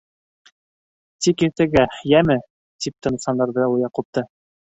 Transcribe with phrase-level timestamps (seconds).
[1.25, 2.39] Тик иртәгә, йәме?-
[2.87, 4.27] тип тынысландырҙы ул Яҡупты.